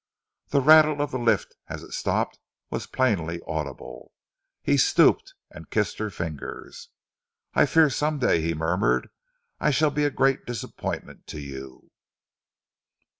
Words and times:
The 0.47 0.61
rattle 0.61 0.99
of 0.99 1.11
the 1.11 1.19
lift 1.19 1.53
as 1.67 1.83
it 1.83 1.91
stopped 1.91 2.39
was 2.71 2.87
plainly 2.87 3.39
audible. 3.45 4.11
He 4.63 4.75
stooped 4.77 5.35
and 5.51 5.69
kissed 5.69 5.99
her 5.99 6.09
fingers. 6.09 6.89
"I 7.53 7.67
fear 7.67 7.91
some 7.91 8.17
day," 8.17 8.41
he 8.41 8.55
murmured, 8.55 9.09
"I 9.59 9.69
shall 9.69 9.91
be 9.91 10.05
a 10.05 10.09
great 10.09 10.43
disappointment 10.47 11.27
to 11.27 11.39
you." 11.39 11.91